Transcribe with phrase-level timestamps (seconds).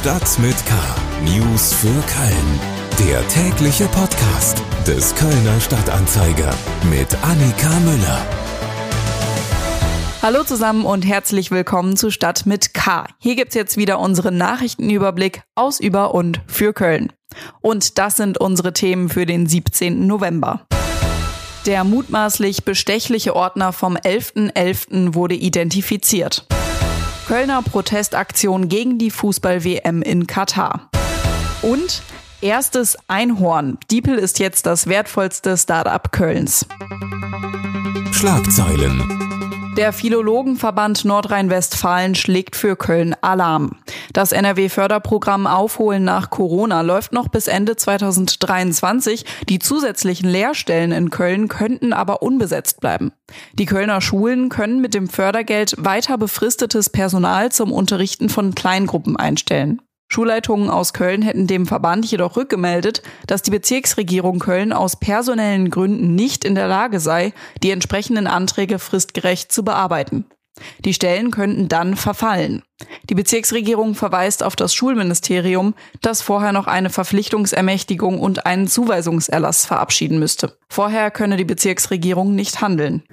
[0.00, 0.74] Stadt mit K.
[1.26, 2.60] News für Köln.
[3.06, 6.54] Der tägliche Podcast des Kölner Stadtanzeiger
[6.88, 8.26] mit Annika Müller.
[10.22, 13.08] Hallo zusammen und herzlich willkommen zu Stadt mit K.
[13.18, 17.12] Hier gibt's jetzt wieder unseren Nachrichtenüberblick aus, über und für Köln.
[17.60, 20.06] Und das sind unsere Themen für den 17.
[20.06, 20.66] November.
[21.66, 24.54] Der mutmaßlich bestechliche Ordner vom 11.11.
[24.54, 25.14] .11.
[25.14, 26.46] wurde identifiziert.
[27.30, 30.90] Kölner Protestaktion gegen die Fußball-WM in Katar.
[31.62, 32.02] Und
[32.40, 33.78] erstes Einhorn.
[33.88, 36.66] Diepel ist jetzt das wertvollste Start-up Kölns.
[38.10, 39.29] Schlagzeilen.
[39.76, 43.76] Der Philologenverband Nordrhein-Westfalen schlägt für Köln Alarm.
[44.12, 49.24] Das NRW-Förderprogramm Aufholen nach Corona läuft noch bis Ende 2023.
[49.48, 53.12] Die zusätzlichen Lehrstellen in Köln könnten aber unbesetzt bleiben.
[53.52, 59.80] Die Kölner Schulen können mit dem Fördergeld weiter befristetes Personal zum Unterrichten von Kleingruppen einstellen.
[60.12, 66.16] Schulleitungen aus Köln hätten dem Verband jedoch rückgemeldet, dass die Bezirksregierung Köln aus personellen Gründen
[66.16, 70.26] nicht in der Lage sei, die entsprechenden Anträge fristgerecht zu bearbeiten.
[70.84, 72.62] Die Stellen könnten dann verfallen.
[73.08, 80.18] Die Bezirksregierung verweist auf das Schulministerium, das vorher noch eine Verpflichtungsermächtigung und einen Zuweisungserlass verabschieden
[80.18, 80.58] müsste.
[80.68, 83.04] Vorher könne die Bezirksregierung nicht handeln.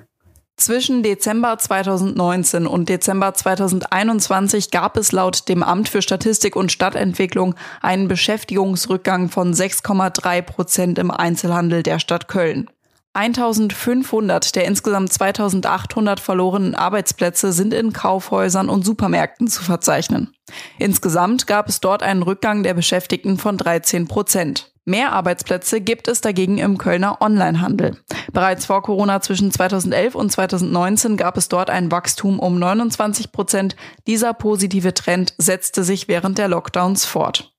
[0.60, 7.54] Zwischen Dezember 2019 und Dezember 2021 gab es laut dem Amt für Statistik und Stadtentwicklung
[7.84, 12.72] einen Beschäftigungsrückgang von 6,3 Prozent im Einzelhandel der Stadt Köln.
[13.18, 20.36] 1500 der insgesamt 2800 verlorenen Arbeitsplätze sind in Kaufhäusern und Supermärkten zu verzeichnen.
[20.78, 24.72] Insgesamt gab es dort einen Rückgang der Beschäftigten von 13 Prozent.
[24.86, 27.98] Mehr Arbeitsplätze gibt es dagegen im Kölner Onlinehandel.
[28.32, 33.76] Bereits vor Corona zwischen 2011 und 2019 gab es dort ein Wachstum um 29 Prozent.
[34.06, 37.52] Dieser positive Trend setzte sich während der Lockdowns fort.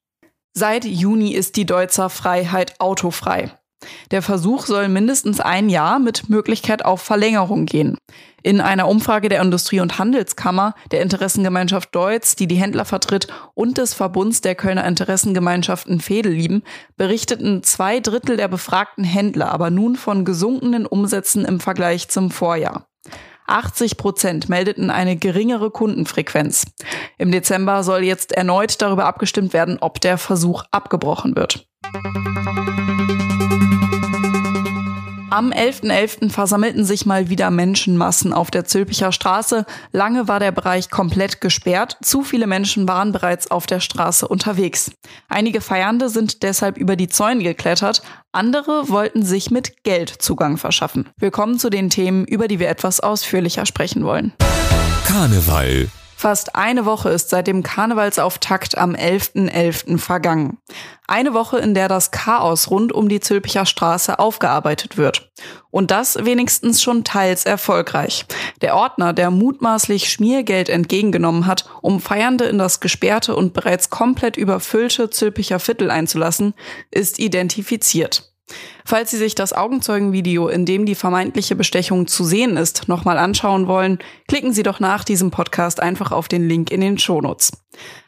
[0.55, 3.53] Seit Juni ist die Deutzer Freiheit autofrei.
[4.11, 7.97] Der Versuch soll mindestens ein Jahr mit Möglichkeit auf Verlängerung gehen.
[8.43, 13.79] In einer Umfrage der Industrie- und Handelskammer, der Interessengemeinschaft Deutz, die die Händler vertritt, und
[13.79, 16.63] des Verbunds der Kölner Interessengemeinschaften Fedelieben
[16.97, 22.87] berichteten zwei Drittel der befragten Händler aber nun von gesunkenen Umsätzen im Vergleich zum Vorjahr.
[23.49, 26.65] 80 Prozent meldeten eine geringere Kundenfrequenz.
[27.17, 31.67] Im Dezember soll jetzt erneut darüber abgestimmt werden, ob der Versuch abgebrochen wird.
[35.31, 35.91] Am 11.11.
[35.91, 36.31] .11.
[36.31, 39.67] versammelten sich mal wieder Menschenmassen auf der Zülpicher Straße.
[39.93, 41.99] Lange war der Bereich komplett gesperrt.
[42.03, 44.91] Zu viele Menschen waren bereits auf der Straße unterwegs.
[45.29, 48.01] Einige Feiernde sind deshalb über die Zäune geklettert.
[48.33, 51.11] Andere wollten sich mit Geld Zugang verschaffen.
[51.19, 54.33] Willkommen zu den Themen, über die wir etwas ausführlicher sprechen wollen.
[55.07, 59.53] Karneval Fast eine Woche ist seit dem Karnevalsauftakt am 11.11.
[59.53, 59.99] .11.
[59.99, 60.59] vergangen.
[61.07, 65.31] Eine Woche, in der das Chaos rund um die Zülpicher Straße aufgearbeitet wird.
[65.71, 68.27] Und das wenigstens schon teils erfolgreich.
[68.63, 74.37] Der Ordner, der mutmaßlich Schmiergeld entgegengenommen hat, um Feiernde in das gesperrte und bereits komplett
[74.37, 76.55] überfüllte Zülpicher Viertel einzulassen,
[76.91, 78.33] ist identifiziert.
[78.85, 83.67] Falls Sie sich das Augenzeugenvideo, in dem die vermeintliche Bestechung zu sehen ist, nochmal anschauen
[83.67, 87.53] wollen, klicken Sie doch nach diesem Podcast einfach auf den Link in den Shownotes.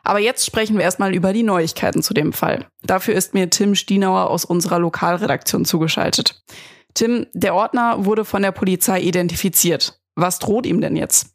[0.03, 2.67] Aber jetzt sprechen wir erstmal über die Neuigkeiten zu dem Fall.
[2.83, 6.43] Dafür ist mir Tim Stienauer aus unserer Lokalredaktion zugeschaltet.
[6.95, 10.01] Tim, der Ordner wurde von der Polizei identifiziert.
[10.15, 11.35] Was droht ihm denn jetzt?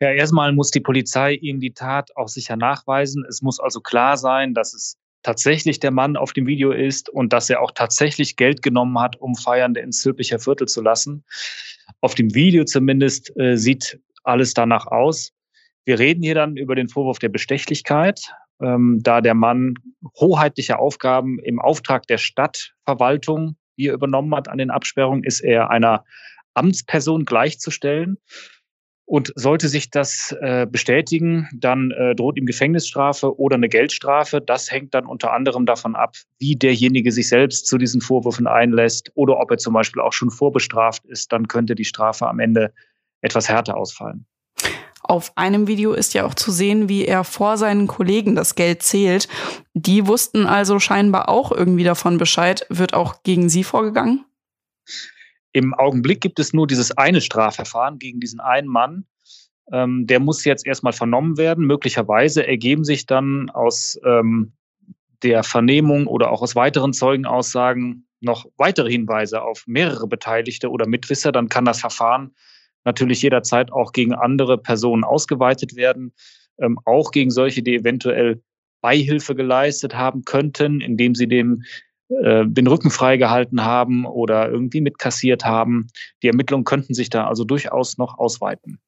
[0.00, 3.24] Ja, erstmal muss die Polizei ihm die Tat auch sicher nachweisen.
[3.28, 7.32] Es muss also klar sein, dass es tatsächlich der Mann auf dem Video ist und
[7.32, 11.24] dass er auch tatsächlich Geld genommen hat, um Feiernde ins Zülpicher Viertel zu lassen.
[12.00, 15.32] Auf dem Video zumindest äh, sieht alles danach aus.
[15.84, 19.74] Wir reden hier dann über den Vorwurf der Bestechlichkeit, ähm, da der Mann
[20.18, 26.04] hoheitliche Aufgaben im Auftrag der Stadtverwaltung hier übernommen hat an den Absperrungen, ist er einer
[26.54, 28.18] Amtsperson gleichzustellen.
[29.06, 34.40] Und sollte sich das äh, bestätigen, dann äh, droht ihm Gefängnisstrafe oder eine Geldstrafe.
[34.40, 39.12] Das hängt dann unter anderem davon ab, wie derjenige sich selbst zu diesen Vorwürfen einlässt
[39.14, 41.32] oder ob er zum Beispiel auch schon vorbestraft ist.
[41.32, 42.72] Dann könnte die Strafe am Ende
[43.20, 44.26] etwas härter ausfallen.
[45.08, 48.82] Auf einem Video ist ja auch zu sehen, wie er vor seinen Kollegen das Geld
[48.82, 49.28] zählt.
[49.72, 52.66] Die wussten also scheinbar auch irgendwie davon Bescheid.
[52.70, 54.24] Wird auch gegen Sie vorgegangen?
[55.56, 59.06] Im Augenblick gibt es nur dieses eine Strafverfahren gegen diesen einen Mann.
[59.72, 61.66] Ähm, der muss jetzt erstmal vernommen werden.
[61.66, 64.52] Möglicherweise ergeben sich dann aus ähm,
[65.22, 71.32] der Vernehmung oder auch aus weiteren Zeugenaussagen noch weitere Hinweise auf mehrere Beteiligte oder Mitwisser.
[71.32, 72.34] Dann kann das Verfahren
[72.84, 76.12] natürlich jederzeit auch gegen andere Personen ausgeweitet werden.
[76.58, 78.42] ähm, auch gegen solche, die eventuell
[78.82, 81.62] Beihilfe geleistet haben könnten, indem sie dem
[82.08, 85.88] äh, den Rücken freigehalten haben oder irgendwie mitkassiert haben.
[86.22, 88.78] Die Ermittlungen könnten sich da also durchaus noch ausweiten.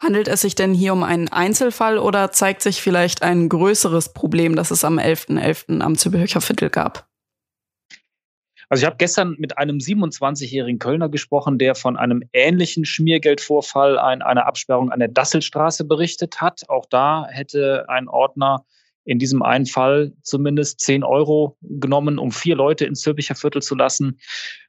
[0.00, 4.54] Handelt es sich denn hier um einen Einzelfall oder zeigt sich vielleicht ein größeres Problem,
[4.54, 5.40] das es am 11.11.
[5.40, 5.80] .11.
[5.80, 7.08] am Züricher Viertel gab?
[8.68, 14.22] Also ich habe gestern mit einem 27-jährigen Kölner gesprochen, der von einem ähnlichen Schmiergeldvorfall in
[14.22, 16.68] einer Absperrung an der Dasselstraße berichtet hat.
[16.68, 18.64] Auch da hätte ein Ordner
[19.04, 23.74] in diesem einen Fall zumindest 10 Euro genommen, um vier Leute ins Zülpicher Viertel zu
[23.74, 24.18] lassen.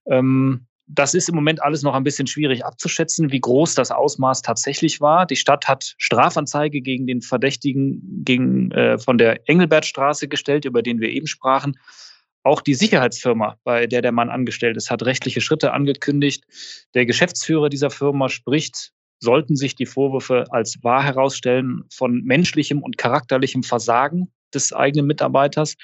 [0.07, 4.43] Ähm, das ist im Moment alles noch ein bisschen schwierig abzuschätzen, wie groß das Ausmaß
[4.43, 5.25] tatsächlich war.
[5.25, 10.99] Die Stadt hat Strafanzeige gegen den Verdächtigen gegen, äh, von der Engelbertstraße gestellt, über den
[10.99, 11.77] wir eben sprachen.
[12.43, 16.43] Auch die Sicherheitsfirma, bei der der Mann angestellt ist, hat rechtliche Schritte angekündigt.
[16.93, 22.97] Der Geschäftsführer dieser Firma spricht, sollten sich die Vorwürfe als wahr herausstellen, von menschlichem und
[22.97, 25.75] charakterlichem Versagen des eigenen Mitarbeiters.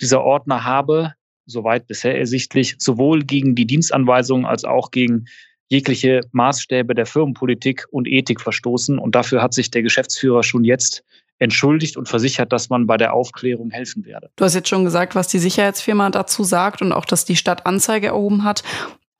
[0.00, 1.14] Dieser Ordner habe
[1.46, 5.26] soweit bisher ersichtlich, sowohl gegen die Dienstanweisungen als auch gegen
[5.68, 8.98] jegliche Maßstäbe der Firmenpolitik und Ethik verstoßen.
[8.98, 11.04] Und dafür hat sich der Geschäftsführer schon jetzt
[11.38, 14.30] entschuldigt und versichert, dass man bei der Aufklärung helfen werde.
[14.36, 17.66] Du hast jetzt schon gesagt, was die Sicherheitsfirma dazu sagt und auch, dass die Stadt
[17.66, 18.62] Anzeige erhoben hat.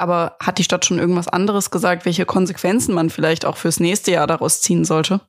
[0.00, 4.12] Aber hat die Stadt schon irgendwas anderes gesagt, welche Konsequenzen man vielleicht auch fürs nächste
[4.12, 5.20] Jahr daraus ziehen sollte?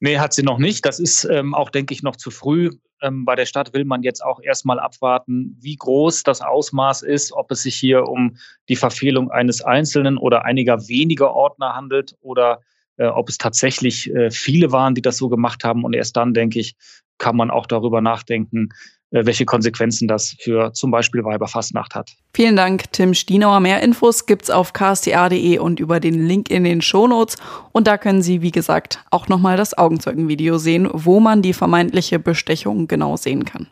[0.00, 0.84] Nee, hat sie noch nicht.
[0.84, 2.70] Das ist ähm, auch, denke ich, noch zu früh.
[3.02, 7.32] Ähm, bei der Stadt will man jetzt auch erstmal abwarten, wie groß das Ausmaß ist,
[7.32, 8.36] ob es sich hier um
[8.68, 12.60] die Verfehlung eines Einzelnen oder einiger weniger Ordner handelt oder
[12.96, 15.84] äh, ob es tatsächlich äh, viele waren, die das so gemacht haben.
[15.84, 16.74] Und erst dann, denke ich,
[17.18, 18.70] kann man auch darüber nachdenken,
[19.10, 22.10] äh, welche Konsequenzen das für zum Beispiel Weiberfastnacht hat.
[22.34, 23.60] Vielen Dank, Tim Stienauer.
[23.60, 27.36] Mehr Infos gibt's auf ksta.de und über den Link in den Shownotes.
[27.72, 32.18] Und da können Sie, wie gesagt, auch nochmal das Augenzeugenvideo sehen, wo man die vermeintliche
[32.18, 33.68] Bestechung genau sehen kann.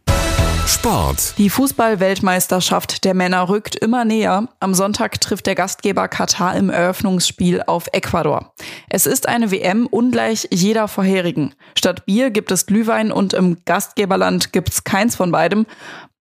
[0.67, 1.35] Sport.
[1.39, 4.49] Die Fußball-Weltmeisterschaft der Männer rückt immer näher.
[4.59, 8.53] Am Sonntag trifft der Gastgeber Katar im Eröffnungsspiel auf Ecuador.
[8.89, 11.55] Es ist eine WM ungleich jeder vorherigen.
[11.79, 15.67] Statt Bier gibt es Glühwein und im Gastgeberland gibt's keins von beidem.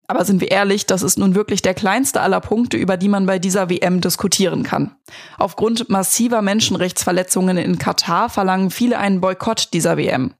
[0.08, 3.26] Aber sind wir ehrlich, das ist nun wirklich der kleinste aller Punkte, über die man
[3.26, 4.94] bei dieser WM diskutieren kann.
[5.38, 10.34] Aufgrund massiver Menschenrechtsverletzungen in Katar verlangen viele einen Boykott dieser WM.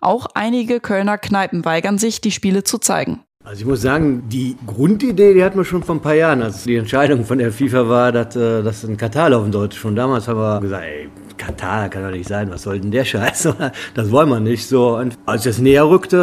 [0.00, 3.25] Auch einige Kölner Kneipen weigern sich, die Spiele zu zeigen.
[3.46, 6.64] Also ich muss sagen, die Grundidee, die hatten wir schon vor ein paar Jahren, als
[6.64, 9.76] die Entscheidung von der FIFA war, dass äh, das in Katar laufen sollte.
[9.76, 13.04] Schon damals haben wir gesagt, ey, Katar kann doch nicht sein, was soll denn der
[13.04, 13.50] Scheiß?
[13.94, 14.66] Das wollen wir nicht.
[14.66, 16.16] So, und als das näher rückte,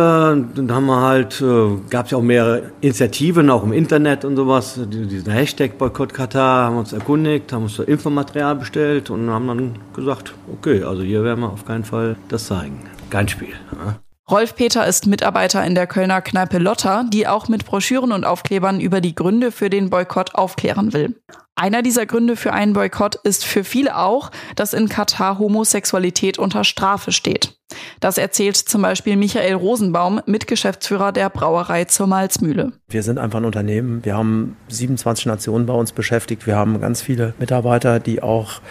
[0.54, 4.36] dann haben wir halt, äh, gab es ja auch mehrere Initiativen, auch im Internet und
[4.36, 9.80] sowas, diesen Hashtag Boykott Katar, haben uns erkundigt, haben uns Infomaterial bestellt und haben dann
[9.96, 12.82] gesagt, okay, also hier werden wir auf keinen Fall das zeigen.
[13.10, 13.54] Kein Spiel.
[13.72, 14.03] Ja.
[14.32, 18.80] Rolf Peter ist Mitarbeiter in der Kölner Kneipe Lotta, die auch mit Broschüren und Aufklebern
[18.80, 21.16] über die Gründe für den Boykott aufklären will.
[21.56, 26.64] Einer dieser Gründe für einen Boykott ist für viele auch, dass in Katar Homosexualität unter
[26.64, 27.58] Strafe steht.
[28.00, 32.72] Das erzählt zum Beispiel Michael Rosenbaum, Mitgeschäftsführer der Brauerei zur Malzmühle.
[32.88, 34.06] Wir sind einfach ein Unternehmen.
[34.06, 36.48] Wir haben 27 Nationen bei uns beschäftigt.
[36.48, 38.62] Wir haben ganz viele Mitarbeiter, die auch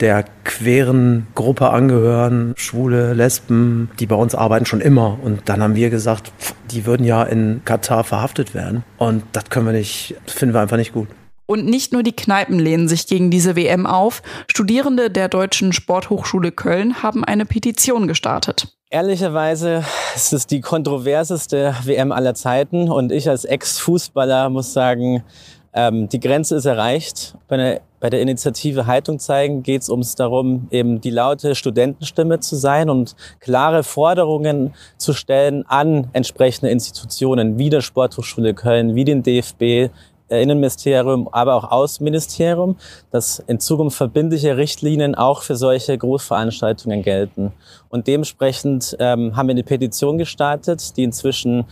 [0.00, 5.18] der queeren Gruppe angehören, Schwule, Lesben, die bei uns arbeiten schon immer.
[5.22, 6.32] Und dann haben wir gesagt,
[6.70, 8.84] die würden ja in Katar verhaftet werden.
[8.98, 11.08] Und das können wir nicht, das finden wir einfach nicht gut.
[11.46, 14.22] Und nicht nur die Kneipen lehnen sich gegen diese WM auf.
[14.46, 18.68] Studierende der Deutschen Sporthochschule Köln haben eine Petition gestartet.
[18.88, 25.24] Ehrlicherweise ist es die kontroverseste WM aller Zeiten und ich als Ex-Fußballer muss sagen,
[25.72, 27.36] ähm, die Grenze ist erreicht.
[27.48, 32.40] Bei der, bei der Initiative Haltung zeigen geht es ums darum, eben die laute Studentenstimme
[32.40, 39.04] zu sein und klare Forderungen zu stellen an entsprechende Institutionen wie der Sporthochschule Köln, wie
[39.04, 39.92] den DFB,
[40.30, 42.76] Innenministerium, aber auch Außenministerium,
[43.10, 47.52] dass in Zukunft verbindliche Richtlinien auch für solche Großveranstaltungen gelten.
[47.88, 51.64] Und dementsprechend ähm, haben wir eine Petition gestartet, die inzwischen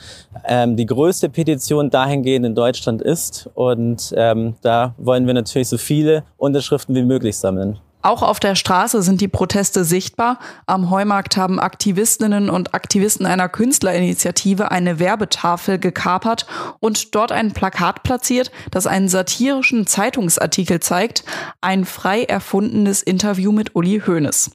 [0.45, 3.49] ähm, die größte Petition dahingehend in Deutschland ist.
[3.55, 7.79] Und ähm, da wollen wir natürlich so viele Unterschriften wie möglich sammeln.
[8.01, 10.39] Auch auf der Straße sind die Proteste sichtbar.
[10.67, 16.47] Am Heumarkt haben Aktivistinnen und Aktivisten einer Künstlerinitiative eine Werbetafel gekapert
[16.79, 21.25] und dort ein Plakat platziert, das einen satirischen Zeitungsartikel zeigt,
[21.61, 24.53] ein frei erfundenes Interview mit Uli Hoeneß.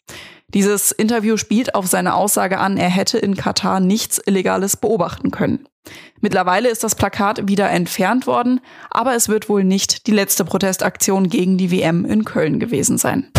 [0.53, 5.67] Dieses Interview spielt auf seine Aussage an, er hätte in Katar nichts Illegales beobachten können.
[6.21, 11.27] Mittlerweile ist das Plakat wieder entfernt worden, aber es wird wohl nicht die letzte Protestaktion
[11.27, 13.31] gegen die WM in Köln gewesen sein.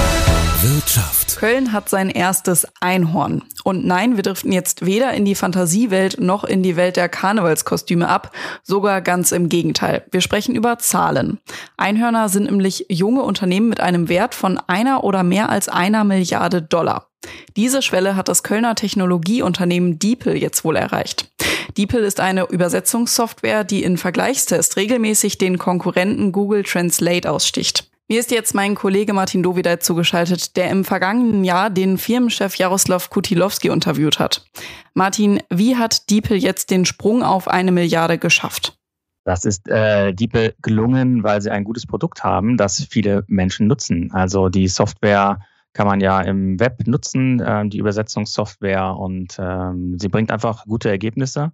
[0.65, 1.37] Wirtschaft.
[1.37, 3.43] Köln hat sein erstes Einhorn.
[3.65, 8.09] Und nein, wir driften jetzt weder in die Fantasiewelt noch in die Welt der Karnevalskostüme
[8.09, 10.07] ab, sogar ganz im Gegenteil.
[10.11, 11.39] Wir sprechen über Zahlen.
[11.77, 16.63] Einhörner sind nämlich junge Unternehmen mit einem Wert von einer oder mehr als einer Milliarde
[16.63, 17.09] Dollar.
[17.57, 21.31] Diese Schwelle hat das Kölner Technologieunternehmen DeepL jetzt wohl erreicht.
[21.77, 27.91] DeepL ist eine Übersetzungssoftware, die in Vergleichstest regelmäßig den Konkurrenten Google Translate aussticht.
[28.07, 33.11] Mir ist jetzt mein Kollege Martin Dovideit zugeschaltet, der im vergangenen Jahr den Firmenchef Jaroslav
[33.11, 34.45] Kutilowski interviewt hat.
[34.93, 38.79] Martin, wie hat DeepL jetzt den Sprung auf eine Milliarde geschafft?
[39.25, 44.13] Das ist äh, DeepL gelungen, weil sie ein gutes Produkt haben, das viele Menschen nutzen.
[44.13, 45.41] Also die Software
[45.73, 50.91] kann man ja im Web nutzen, äh, die Übersetzungssoftware, und ähm, sie bringt einfach gute
[50.91, 51.53] Ergebnisse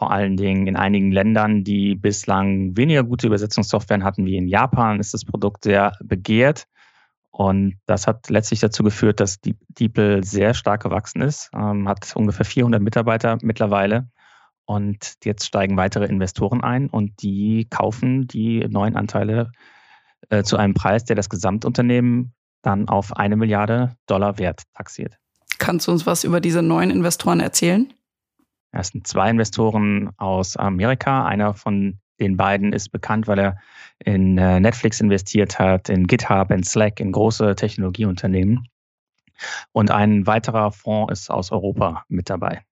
[0.00, 4.98] vor allen Dingen in einigen Ländern, die bislang weniger gute Übersetzungssoftware hatten, wie in Japan,
[4.98, 6.64] ist das Produkt sehr begehrt.
[7.30, 12.46] Und das hat letztlich dazu geführt, dass DeepL sehr stark gewachsen ist, ähm, hat ungefähr
[12.46, 14.08] 400 Mitarbeiter mittlerweile.
[14.64, 19.52] Und jetzt steigen weitere Investoren ein und die kaufen die neuen Anteile
[20.30, 25.18] äh, zu einem Preis, der das Gesamtunternehmen dann auf eine Milliarde Dollar wert taxiert.
[25.58, 27.92] Kannst du uns was über diese neuen Investoren erzählen?
[28.72, 31.26] Es sind zwei Investoren aus Amerika.
[31.26, 33.58] Einer von den beiden ist bekannt, weil er
[34.04, 38.68] in äh, Netflix investiert hat, in GitHub, in Slack, in große Technologieunternehmen.
[39.72, 42.62] Und ein weiterer Fonds ist aus Europa mit dabei.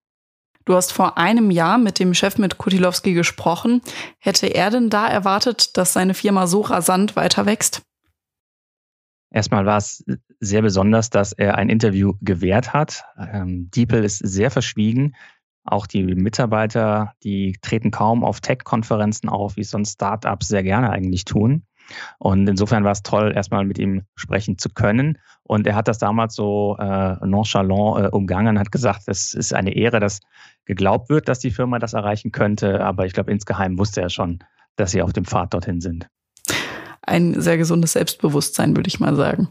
[0.67, 3.81] Du hast vor einem Jahr mit dem Chef mit Kutilowski gesprochen.
[4.19, 7.83] Hätte er denn da erwartet, dass seine Firma so rasant weiter wächst?
[9.31, 10.05] Erstmal war es
[10.41, 13.05] sehr besonders, dass er ein Interview gewährt hat.
[13.19, 15.15] Ähm, DeepL ist sehr verschwiegen.
[15.71, 20.91] Auch die Mitarbeiter, die treten kaum auf Tech-Konferenzen auf, wie es sonst Startups sehr gerne
[20.91, 21.65] eigentlich tun.
[22.19, 25.19] Und insofern war es toll, erstmal mit ihm sprechen zu können.
[25.43, 29.75] Und er hat das damals so äh, nonchalant äh, umgangen, hat gesagt, es ist eine
[29.75, 30.21] Ehre, dass
[30.65, 32.85] geglaubt wird, dass die Firma das erreichen könnte.
[32.85, 34.41] Aber ich glaube, insgeheim wusste er schon,
[34.77, 36.09] dass sie auf dem Pfad dorthin sind.
[37.03, 39.49] Ein sehr gesundes Selbstbewusstsein, würde ich mal sagen.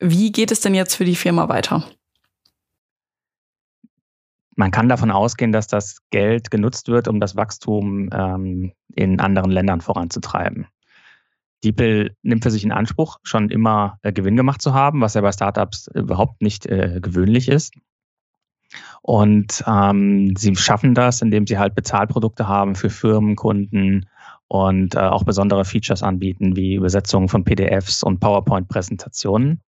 [0.00, 1.84] Wie geht es denn jetzt für die Firma weiter?
[4.58, 9.52] Man kann davon ausgehen, dass das Geld genutzt wird, um das Wachstum ähm, in anderen
[9.52, 10.66] Ländern voranzutreiben.
[11.62, 15.20] DeepL nimmt für sich in Anspruch, schon immer äh, Gewinn gemacht zu haben, was ja
[15.20, 17.72] bei Startups überhaupt nicht äh, gewöhnlich ist.
[19.00, 24.08] Und ähm, sie schaffen das, indem sie halt Bezahlprodukte haben für Firmenkunden
[24.48, 29.60] und äh, auch besondere Features anbieten, wie Übersetzungen von PDFs und PowerPoint-Präsentationen.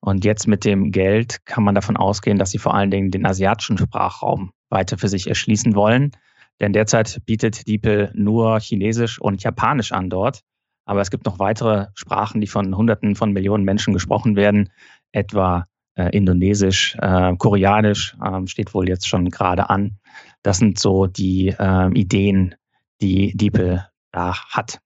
[0.00, 3.26] Und jetzt mit dem Geld kann man davon ausgehen, dass sie vor allen Dingen den
[3.26, 6.12] asiatischen Sprachraum weiter für sich erschließen wollen.
[6.60, 10.40] Denn derzeit bietet DeepL nur Chinesisch und Japanisch an dort.
[10.86, 14.70] Aber es gibt noch weitere Sprachen, die von Hunderten von Millionen Menschen gesprochen werden,
[15.12, 19.98] etwa äh, Indonesisch, äh, Koreanisch äh, steht wohl jetzt schon gerade an.
[20.42, 22.54] Das sind so die ähm, Ideen,
[23.00, 24.80] die DeepL da hat.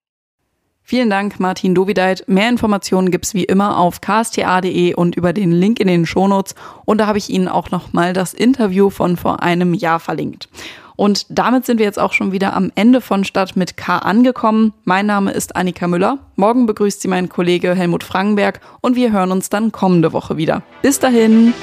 [0.86, 2.24] Vielen Dank, Martin Dovideit.
[2.26, 6.54] Mehr Informationen gibt's wie immer auf ksta.de und über den Link in den Shownotes.
[6.84, 10.50] Und da habe ich Ihnen auch nochmal das Interview von vor einem Jahr verlinkt.
[10.96, 14.74] Und damit sind wir jetzt auch schon wieder am Ende von Stadt mit K angekommen.
[14.84, 16.18] Mein Name ist Annika Müller.
[16.36, 20.62] Morgen begrüßt Sie mein Kollege Helmut Frankenberg und wir hören uns dann kommende Woche wieder.
[20.82, 21.54] Bis dahin.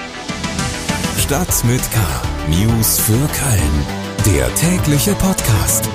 [1.18, 2.00] Stadt mit K.
[2.50, 4.36] News für Köln.
[4.36, 5.90] Der tägliche Podcast.